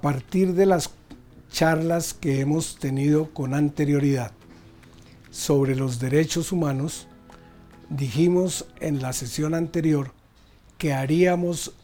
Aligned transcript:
a 0.00 0.02
partir 0.02 0.54
de 0.54 0.64
las 0.64 0.88
charlas 1.52 2.14
que 2.14 2.40
hemos 2.40 2.78
tenido 2.78 3.34
con 3.34 3.52
anterioridad 3.52 4.32
sobre 5.30 5.76
los 5.76 6.00
derechos 6.00 6.52
humanos, 6.52 7.06
dijimos 7.90 8.64
en 8.80 9.02
la 9.02 9.12
sesión 9.12 9.52
anterior 9.52 10.14
que 10.78 10.94
haríamos 10.94 11.74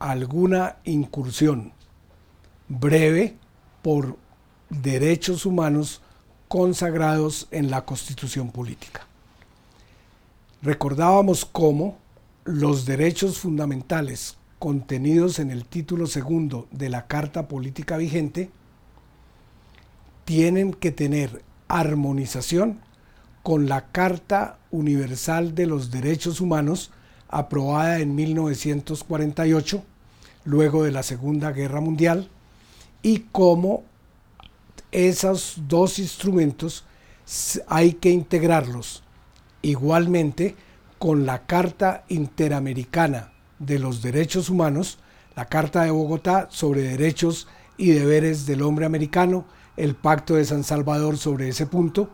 alguna 0.00 0.78
incursión 0.82 1.72
breve 2.66 3.36
por 3.82 4.16
derechos 4.70 5.46
humanos 5.46 6.02
consagrados 6.48 7.46
en 7.52 7.70
la 7.70 7.84
constitución 7.84 8.50
política. 8.50 9.06
Recordábamos 10.62 11.44
cómo 11.44 11.96
los 12.42 12.86
derechos 12.86 13.38
fundamentales 13.38 14.37
contenidos 14.58 15.38
en 15.38 15.50
el 15.50 15.64
título 15.64 16.06
segundo 16.06 16.66
de 16.70 16.88
la 16.88 17.06
Carta 17.06 17.48
Política 17.48 17.96
vigente 17.96 18.50
tienen 20.24 20.74
que 20.74 20.90
tener 20.90 21.42
armonización 21.68 22.80
con 23.42 23.68
la 23.68 23.92
Carta 23.92 24.58
Universal 24.70 25.54
de 25.54 25.66
los 25.66 25.90
Derechos 25.90 26.40
Humanos 26.40 26.90
aprobada 27.28 28.00
en 28.00 28.14
1948, 28.14 29.84
luego 30.44 30.84
de 30.84 30.92
la 30.92 31.02
Segunda 31.02 31.52
Guerra 31.52 31.80
Mundial, 31.80 32.28
y 33.02 33.26
cómo 33.32 33.84
esos 34.90 35.62
dos 35.68 35.98
instrumentos 35.98 36.84
hay 37.68 37.94
que 37.94 38.10
integrarlos 38.10 39.02
igualmente 39.62 40.56
con 40.98 41.26
la 41.26 41.46
Carta 41.46 42.04
Interamericana 42.08 43.32
de 43.58 43.78
los 43.78 44.02
Derechos 44.02 44.50
Humanos, 44.50 44.98
la 45.36 45.46
Carta 45.46 45.84
de 45.84 45.90
Bogotá 45.90 46.48
sobre 46.50 46.82
Derechos 46.82 47.48
y 47.76 47.90
Deberes 47.90 48.46
del 48.46 48.62
Hombre 48.62 48.86
Americano, 48.86 49.44
el 49.76 49.94
Pacto 49.94 50.34
de 50.34 50.44
San 50.44 50.64
Salvador 50.64 51.16
sobre 51.16 51.48
ese 51.48 51.66
punto, 51.66 52.10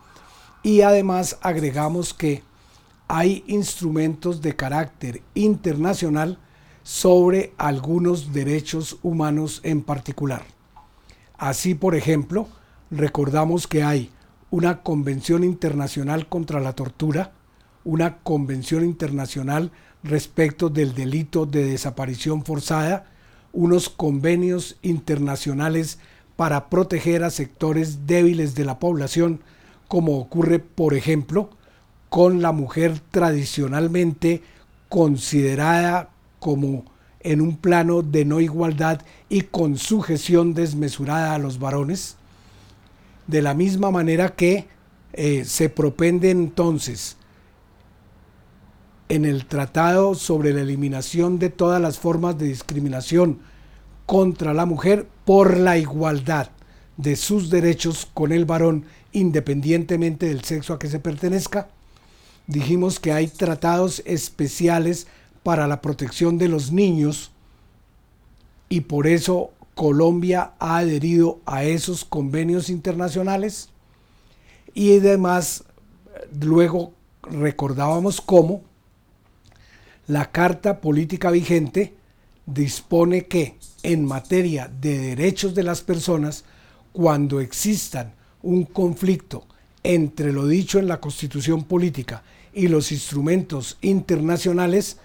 y 0.63 0.83
además 0.83 1.39
agregamos 1.43 2.15
que 2.15 2.43
hay 3.09 3.45
instrumentos 3.47 4.41
de 4.41 4.57
carácter 4.57 5.23
internacional 5.35 6.39
sobre 6.83 7.55
algunos 7.57 8.33
derechos 8.33 8.99
humanos 9.03 9.61
en 9.63 9.83
particular. 9.83 10.43
Así, 11.37 11.75
por 11.75 11.95
ejemplo, 11.95 12.49
recordamos 12.91 13.67
que 13.67 13.83
hay 13.83 14.11
una 14.51 14.83
Convención 14.83 15.45
Internacional 15.45 16.29
contra 16.29 16.61
la 16.61 16.75
Tortura, 16.75 17.33
una 17.85 18.19
Convención 18.19 18.85
Internacional 18.85 19.71
respecto 20.03 20.69
del 20.69 20.95
delito 20.95 21.47
de 21.47 21.65
desaparición 21.65 22.45
forzada, 22.45 23.07
unos 23.53 23.89
convenios 23.89 24.77
internacionales 24.83 25.99
para 26.37 26.69
proteger 26.69 27.25
a 27.25 27.31
sectores 27.31 28.07
débiles 28.07 28.55
de 28.55 28.65
la 28.65 28.79
población, 28.79 29.41
como 29.89 30.19
ocurre, 30.19 30.59
por 30.59 30.95
ejemplo, 30.95 31.51
con 32.09 32.43
la 32.43 32.53
mujer 32.53 33.01
tradicionalmente 33.11 34.43
considerada 34.89 36.11
como 36.41 36.85
en 37.21 37.41
un 37.41 37.57
plano 37.57 38.03
de 38.03 38.25
no 38.25 38.41
igualdad 38.41 39.01
y 39.29 39.43
con 39.43 39.79
sujeción 39.79 40.55
desmesurada 40.55 41.35
a 41.35 41.39
los 41.39 41.59
varones, 41.59 42.17
de 43.27 43.41
la 43.41 43.55
misma 43.55 43.91
manera 43.91 44.35
que 44.35 44.67
eh, 45.15 45.45
se 45.45 45.71
propende 45.71 46.31
entonces 46.31 47.17
en 49.09 49.25
el 49.25 49.47
Tratado 49.47 50.15
sobre 50.15 50.53
la 50.53 50.63
eliminación 50.63 51.39
de 51.39 51.51
todas 51.51 51.81
las 51.81 51.99
formas 51.99 52.39
de 52.39 52.47
discriminación 52.47 53.41
contra 54.07 54.55
la 54.55 54.67
mujer 54.67 55.07
por 55.25 55.57
la 55.57 55.79
igualdad 55.79 56.51
de 56.97 57.17
sus 57.17 57.51
derechos 57.51 58.09
con 58.13 58.33
el 58.33 58.45
varón 58.45 58.85
independientemente 59.13 60.27
del 60.27 60.45
sexo 60.45 60.75
a 60.75 60.79
que 60.79 60.89
se 60.89 61.01
pertenezca. 61.01 61.69
Dijimos 62.47 63.01
que 63.01 63.13
hay 63.13 63.29
tratados 63.29 64.03
especiales 64.05 65.07
para 65.43 65.67
la 65.67 65.81
protección 65.81 66.39
de 66.39 66.49
los 66.49 66.73
niños 66.73 67.31
y 68.69 68.83
por 68.83 69.07
eso 69.07 69.51
Colombia 69.75 70.53
ha 70.59 70.79
adherido 70.79 71.41
a 71.47 71.65
esos 71.65 72.05
convenios 72.05 72.71
internacionales 72.71 73.69
y 74.73 74.99
además 74.99 75.65
luego 76.41 76.93
recordábamos 77.23 78.21
cómo 78.21 78.63
la 80.07 80.31
Carta 80.31 80.81
Política 80.81 81.31
vigente 81.31 81.95
dispone 82.47 83.25
que 83.25 83.57
en 83.83 84.05
materia 84.05 84.69
de 84.69 84.99
derechos 84.99 85.55
de 85.55 85.63
las 85.63 85.83
personas, 85.83 86.45
cuando 86.93 87.41
existan 87.41 88.13
un 88.43 88.65
conflicto 88.65 89.47
entre 89.83 90.33
lo 90.33 90.47
dicho 90.47 90.79
en 90.79 90.89
la 90.89 91.01
Constitución 91.01 91.65
Política 91.65 92.23
y 92.53 92.69
los 92.69 92.93
instrumentos 92.93 93.79
internacionales, 93.81 94.99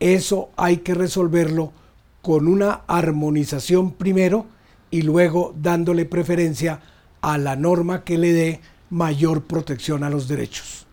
eso 0.00 0.50
hay 0.56 0.78
que 0.78 0.94
resolverlo 0.94 1.72
con 2.20 2.46
una 2.46 2.82
armonización 2.86 3.92
primero 3.92 4.46
y 4.90 5.02
luego 5.02 5.54
dándole 5.56 6.04
preferencia 6.04 6.80
a 7.22 7.38
la 7.38 7.56
norma 7.56 8.04
que 8.04 8.18
le 8.18 8.32
dé 8.32 8.60
mayor 8.90 9.44
protección 9.44 10.04
a 10.04 10.10
los 10.10 10.28
derechos 10.28 10.86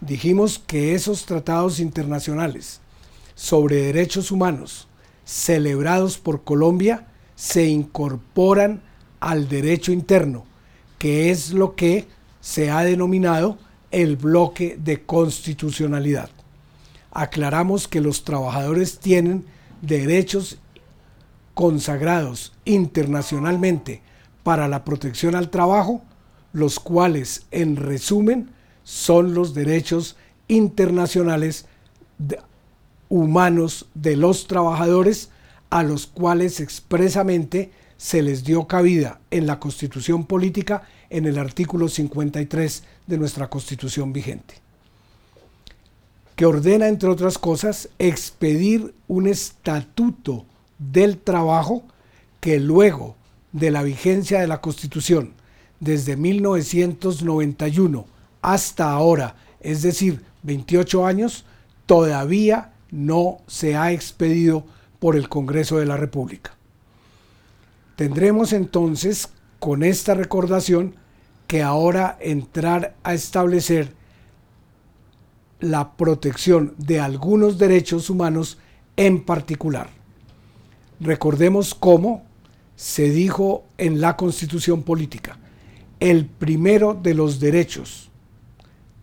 dijimos 0.00 0.58
que 0.58 0.94
esos 0.94 1.26
tratados 1.26 1.80
internacionales 1.80 2.80
sobre 3.34 3.82
derechos 3.82 4.30
humanos 4.30 4.88
celebrados 5.24 6.18
por 6.18 6.44
Colombia 6.44 7.06
se 7.34 7.66
incorporan 7.66 8.82
al 9.20 9.48
derecho 9.48 9.92
interno, 9.92 10.44
que 10.98 11.30
es 11.30 11.52
lo 11.52 11.74
que 11.74 12.06
se 12.40 12.70
ha 12.70 12.84
denominado 12.84 13.58
el 13.90 14.16
bloque 14.16 14.78
de 14.82 15.04
constitucionalidad. 15.04 16.30
Aclaramos 17.10 17.88
que 17.88 18.00
los 18.00 18.24
trabajadores 18.24 18.98
tienen 18.98 19.44
derechos 19.82 20.58
consagrados 21.54 22.52
internacionalmente 22.64 24.02
para 24.42 24.68
la 24.68 24.84
protección 24.84 25.34
al 25.34 25.50
trabajo, 25.50 26.02
los 26.52 26.78
cuales 26.78 27.46
en 27.50 27.76
resumen 27.76 28.50
son 28.86 29.34
los 29.34 29.52
derechos 29.52 30.16
internacionales 30.46 31.66
humanos 33.08 33.86
de 33.94 34.14
los 34.14 34.46
trabajadores 34.46 35.30
a 35.70 35.82
los 35.82 36.06
cuales 36.06 36.60
expresamente 36.60 37.72
se 37.96 38.22
les 38.22 38.44
dio 38.44 38.68
cabida 38.68 39.18
en 39.32 39.48
la 39.48 39.58
constitución 39.58 40.24
política 40.24 40.84
en 41.10 41.26
el 41.26 41.36
artículo 41.36 41.88
53 41.88 42.84
de 43.08 43.18
nuestra 43.18 43.50
constitución 43.50 44.12
vigente, 44.12 44.54
que 46.36 46.46
ordena, 46.46 46.86
entre 46.86 47.08
otras 47.08 47.38
cosas, 47.38 47.88
expedir 47.98 48.94
un 49.08 49.26
estatuto 49.26 50.46
del 50.78 51.18
trabajo 51.18 51.82
que 52.38 52.60
luego 52.60 53.16
de 53.50 53.72
la 53.72 53.82
vigencia 53.82 54.38
de 54.38 54.46
la 54.46 54.60
constitución 54.60 55.32
desde 55.80 56.16
1991 56.16 58.14
hasta 58.46 58.92
ahora, 58.92 59.34
es 59.58 59.82
decir, 59.82 60.24
28 60.44 61.04
años, 61.04 61.44
todavía 61.84 62.74
no 62.92 63.38
se 63.48 63.74
ha 63.74 63.90
expedido 63.90 64.64
por 65.00 65.16
el 65.16 65.28
Congreso 65.28 65.78
de 65.78 65.86
la 65.86 65.96
República. 65.96 66.52
Tendremos 67.96 68.52
entonces 68.52 69.30
con 69.58 69.82
esta 69.82 70.14
recordación 70.14 70.94
que 71.48 71.64
ahora 71.64 72.16
entrar 72.20 72.94
a 73.02 73.14
establecer 73.14 73.92
la 75.58 75.96
protección 75.96 76.72
de 76.78 77.00
algunos 77.00 77.58
derechos 77.58 78.10
humanos 78.10 78.58
en 78.96 79.24
particular. 79.24 79.90
Recordemos 81.00 81.74
cómo 81.74 82.22
se 82.76 83.10
dijo 83.10 83.64
en 83.76 84.00
la 84.00 84.16
constitución 84.16 84.84
política, 84.84 85.36
el 85.98 86.26
primero 86.26 86.94
de 86.94 87.14
los 87.14 87.40
derechos 87.40 88.06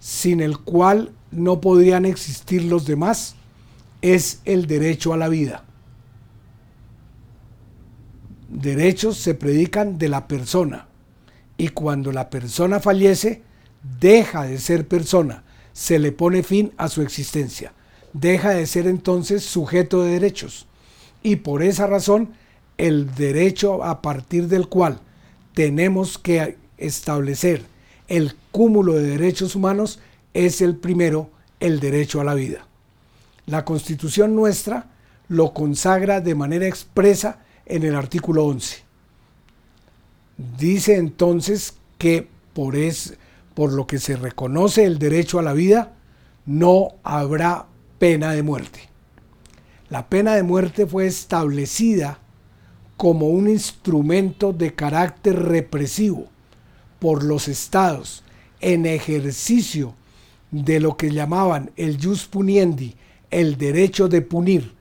sin 0.04 0.42
el 0.42 0.60
cual 0.60 1.14
no 1.32 1.62
podrían 1.62 2.04
existir 2.04 2.66
los 2.66 2.86
demás, 2.86 3.36
es 4.02 4.42
el 4.44 4.68
derecho 4.68 5.14
a 5.14 5.18
la 5.18 5.30
vida. 5.30 5.64
Derechos 8.50 9.16
se 9.16 9.34
predican 9.34 9.98
de 9.98 10.10
la 10.10 10.28
persona 10.28 10.88
y 11.56 11.70
cuando 11.70 12.12
la 12.12 12.30
persona 12.30 12.82
fallece, 12.82 13.44
deja 14.02 14.44
de 14.44 14.58
ser 14.58 14.90
persona, 14.90 15.46
se 15.72 16.00
le 16.00 16.12
pone 16.12 16.44
fin 16.44 16.74
a 16.76 16.90
su 16.90 17.02
existencia, 17.02 17.72
deja 18.12 18.50
de 18.50 18.68
ser 18.68 18.88
entonces 18.88 19.46
sujeto 19.46 20.04
de 20.04 20.12
derechos. 20.12 20.68
Y 21.22 21.38
por 21.38 21.64
esa 21.64 21.88
razón, 21.88 22.34
el 22.78 23.16
derecho 23.16 23.86
a 23.86 24.02
partir 24.02 24.50
del 24.50 24.68
cual 24.68 25.00
tenemos 25.54 26.18
que 26.18 26.58
establecer 26.78 27.72
el 28.14 28.36
cúmulo 28.52 28.94
de 28.94 29.08
derechos 29.08 29.56
humanos 29.56 30.00
es 30.36 30.62
el 30.62 30.76
primero, 30.76 31.32
el 31.60 31.80
derecho 31.80 32.22
a 32.22 32.24
la 32.24 32.36
vida. 32.36 32.68
La 33.48 33.66
constitución 33.66 34.36
nuestra 34.36 34.86
lo 35.30 35.52
consagra 35.52 36.22
de 36.22 36.36
manera 36.36 36.68
expresa 36.68 37.40
en 37.66 37.82
el 37.82 37.96
artículo 37.96 38.46
11. 38.46 38.84
Dice 40.60 40.98
entonces 40.98 41.74
que 41.98 42.28
por, 42.54 42.76
es, 42.76 43.16
por 43.56 43.74
lo 43.74 43.88
que 43.88 43.98
se 43.98 44.16
reconoce 44.16 44.86
el 44.86 45.00
derecho 45.00 45.40
a 45.40 45.44
la 45.44 45.54
vida, 45.54 45.94
no 46.46 46.90
habrá 47.02 47.66
pena 47.98 48.34
de 48.34 48.44
muerte. 48.44 48.90
La 49.90 50.08
pena 50.08 50.36
de 50.36 50.44
muerte 50.44 50.86
fue 50.86 51.08
establecida 51.08 52.20
como 52.96 53.30
un 53.30 53.50
instrumento 53.50 54.54
de 54.54 54.76
carácter 54.76 55.42
represivo 55.42 56.28
por 57.04 57.26
los 57.26 57.50
estados 57.50 58.24
en 58.62 58.86
ejercicio 58.86 59.94
de 60.52 60.80
lo 60.80 60.96
que 60.96 61.12
llamaban 61.12 61.70
el 61.76 62.02
jus 62.02 62.28
puniendi, 62.28 62.96
el 63.30 63.58
derecho 63.58 64.08
de 64.08 64.22
punir 64.22 64.72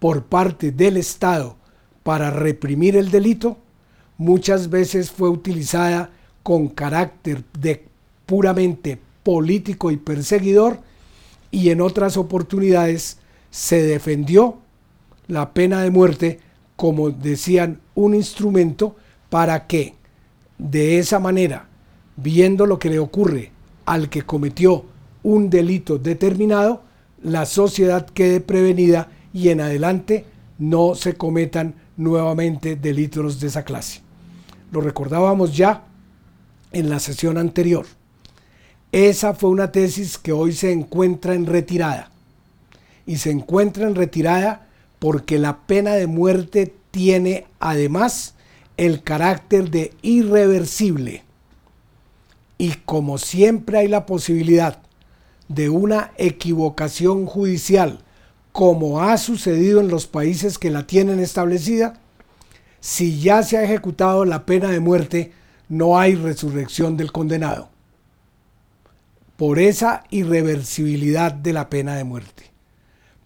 por 0.00 0.24
parte 0.24 0.72
del 0.72 0.96
Estado 0.96 1.54
para 2.02 2.30
reprimir 2.30 2.96
el 2.96 3.12
delito, 3.12 3.58
muchas 4.18 4.70
veces 4.70 5.12
fue 5.12 5.28
utilizada 5.28 6.10
con 6.42 6.66
carácter 6.66 7.44
de 7.56 7.86
puramente 8.26 8.98
político 9.22 9.92
y 9.92 9.98
perseguidor 9.98 10.80
y 11.52 11.70
en 11.70 11.80
otras 11.80 12.16
oportunidades 12.16 13.18
se 13.52 13.82
defendió 13.82 14.58
la 15.28 15.54
pena 15.54 15.80
de 15.82 15.92
muerte 15.92 16.40
como 16.74 17.10
decían 17.10 17.78
un 17.94 18.16
instrumento 18.16 18.96
para 19.30 19.68
que 19.68 19.94
de 20.58 20.98
esa 20.98 21.18
manera, 21.18 21.68
viendo 22.16 22.66
lo 22.66 22.78
que 22.78 22.90
le 22.90 22.98
ocurre 22.98 23.52
al 23.84 24.08
que 24.08 24.22
cometió 24.22 24.84
un 25.22 25.50
delito 25.50 25.98
determinado, 25.98 26.82
la 27.22 27.46
sociedad 27.46 28.06
quede 28.06 28.40
prevenida 28.40 29.08
y 29.32 29.48
en 29.48 29.60
adelante 29.60 30.24
no 30.58 30.94
se 30.94 31.14
cometan 31.14 31.74
nuevamente 31.96 32.76
delitos 32.76 33.40
de 33.40 33.48
esa 33.48 33.64
clase. 33.64 34.00
Lo 34.72 34.80
recordábamos 34.80 35.56
ya 35.56 35.84
en 36.72 36.88
la 36.88 37.00
sesión 37.00 37.38
anterior. 37.38 37.86
Esa 38.92 39.34
fue 39.34 39.50
una 39.50 39.72
tesis 39.72 40.18
que 40.18 40.32
hoy 40.32 40.52
se 40.52 40.72
encuentra 40.72 41.34
en 41.34 41.46
retirada. 41.46 42.10
Y 43.04 43.16
se 43.16 43.30
encuentra 43.30 43.86
en 43.86 43.94
retirada 43.94 44.66
porque 44.98 45.38
la 45.38 45.58
pena 45.66 45.94
de 45.94 46.06
muerte 46.06 46.74
tiene 46.90 47.46
además 47.60 48.35
el 48.76 49.02
carácter 49.02 49.70
de 49.70 49.92
irreversible. 50.02 51.24
Y 52.58 52.72
como 52.84 53.18
siempre 53.18 53.78
hay 53.78 53.88
la 53.88 54.06
posibilidad 54.06 54.78
de 55.48 55.68
una 55.68 56.12
equivocación 56.16 57.26
judicial, 57.26 58.00
como 58.52 59.02
ha 59.02 59.18
sucedido 59.18 59.80
en 59.80 59.88
los 59.88 60.06
países 60.06 60.58
que 60.58 60.70
la 60.70 60.86
tienen 60.86 61.20
establecida, 61.20 62.00
si 62.80 63.20
ya 63.20 63.42
se 63.42 63.58
ha 63.58 63.64
ejecutado 63.64 64.24
la 64.24 64.46
pena 64.46 64.70
de 64.70 64.80
muerte, 64.80 65.32
no 65.68 65.98
hay 65.98 66.14
resurrección 66.14 66.96
del 66.96 67.12
condenado. 67.12 67.68
Por 69.36 69.58
esa 69.58 70.04
irreversibilidad 70.10 71.32
de 71.32 71.52
la 71.52 71.68
pena 71.68 71.96
de 71.96 72.04
muerte, 72.04 72.50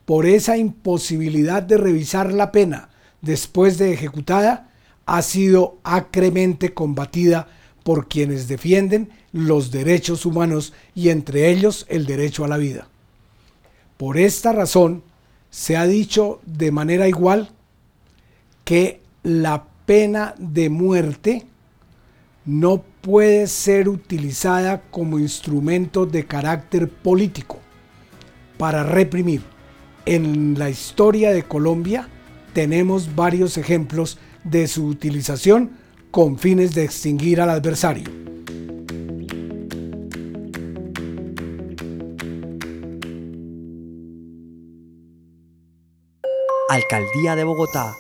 por 0.05 0.27
esa 0.27 0.57
imposibilidad 0.57 1.63
de 1.63 1.77
revisar 1.77 2.33
la 2.33 2.51
pena 2.51 2.89
después 3.21 3.79
de 3.79 3.93
ejecutada, 3.93 4.70
ha 5.11 5.23
sido 5.23 5.79
acremente 5.83 6.73
combatida 6.73 7.49
por 7.83 8.07
quienes 8.07 8.47
defienden 8.47 9.11
los 9.33 9.73
derechos 9.73 10.25
humanos 10.25 10.73
y 10.95 11.09
entre 11.09 11.51
ellos 11.51 11.85
el 11.89 12.07
derecho 12.07 12.45
a 12.45 12.49
la 12.49 12.59
vida. 12.59 12.87
Por 13.97 14.19
esta 14.19 14.53
razón, 14.53 15.03
se 15.51 15.77
ha 15.77 15.85
dicho 15.89 16.41
de 16.47 16.71
manera 16.71 17.09
igual 17.09 17.51
que 18.65 19.01
la 19.25 19.65
pena 19.85 20.37
de 20.39 20.71
muerte 20.71 21.45
no 22.45 22.85
puede 23.01 23.49
ser 23.49 23.89
utilizada 23.89 24.83
como 24.93 25.19
instrumento 25.19 26.07
de 26.07 26.25
carácter 26.25 26.89
político 26.89 27.59
para 28.59 28.85
reprimir. 28.85 29.43
En 30.07 30.57
la 30.57 30.71
historia 30.71 31.33
de 31.33 31.43
Colombia 31.43 32.09
tenemos 32.53 33.17
varios 33.17 33.59
ejemplos 33.59 34.17
de 34.45 34.67
su 34.69 34.87
utilización 34.87 35.73
con 36.11 36.39
fines 36.39 36.75
de 36.75 36.85
extinguir 36.85 37.41
al 37.41 37.51
adversario. 37.51 38.09
Alcaldía 46.69 47.35
de 47.35 47.45
Bogotá 47.45 47.95